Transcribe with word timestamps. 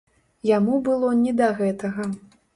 Яму 0.51 0.79
было 0.87 1.11
не 1.21 1.35
да 1.43 1.51
гэтага. 1.61 2.11